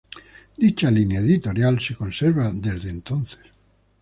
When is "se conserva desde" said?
1.79-2.89